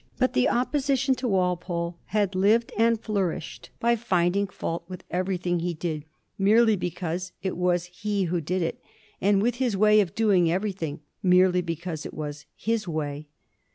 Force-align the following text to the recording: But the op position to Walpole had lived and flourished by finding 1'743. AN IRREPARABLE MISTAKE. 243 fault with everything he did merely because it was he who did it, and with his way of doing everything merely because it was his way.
But 0.17 0.33
the 0.33 0.49
op 0.49 0.71
position 0.71 1.13
to 1.17 1.27
Walpole 1.27 1.95
had 2.05 2.33
lived 2.33 2.71
and 2.75 2.99
flourished 2.99 3.69
by 3.79 3.95
finding 3.95 4.47
1'743. 4.47 4.47
AN 4.47 4.47
IRREPARABLE 4.47 4.53
MISTAKE. 4.57 4.57
243 4.57 4.57
fault 4.57 4.83
with 4.89 5.03
everything 5.11 5.59
he 5.59 5.73
did 5.75 6.05
merely 6.39 6.75
because 6.75 7.31
it 7.43 7.55
was 7.55 7.83
he 7.85 8.23
who 8.23 8.41
did 8.41 8.63
it, 8.63 8.81
and 9.21 9.43
with 9.43 9.55
his 9.57 9.77
way 9.77 9.99
of 9.99 10.15
doing 10.15 10.51
everything 10.51 11.01
merely 11.21 11.61
because 11.61 12.07
it 12.07 12.15
was 12.15 12.47
his 12.55 12.87
way. 12.87 13.27